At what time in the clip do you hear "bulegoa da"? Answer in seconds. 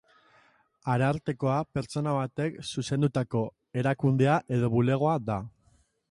4.77-5.37